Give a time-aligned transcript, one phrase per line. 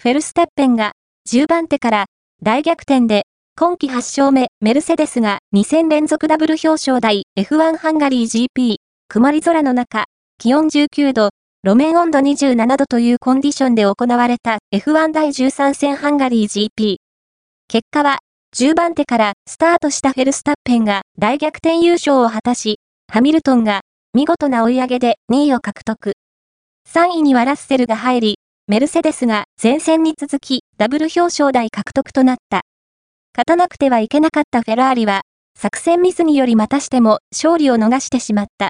[0.00, 0.92] フェルスタッペンが
[1.28, 2.06] 10番手から
[2.40, 3.24] 大逆転で
[3.56, 8.76] 今季8勝目メルセデスが2戦連続ダブル表彰台 F1 ハンガリー GP
[9.08, 10.04] 曇り空の中
[10.38, 11.30] 気温19度
[11.64, 16.98] 路面温度27度というコンディションで行われた F1 第13戦ハンガリー GP。
[17.66, 18.20] 結果は
[18.54, 22.78] 10番手からスタートしたフェルスタッペンが大逆転優勝を果たし、
[23.12, 23.80] ハミルトンが
[24.14, 26.12] 見事な追い上げで2位を獲得。
[26.88, 28.38] 3位にはラッセルが入り、
[28.68, 32.62] メルセデスが前線に続きダブル表彰台獲得となった。
[33.36, 35.22] 勝たなくてはいけなかったフェラーリは、
[35.58, 38.66] 作戦ミスによりまたしても勝利を逃してしまった。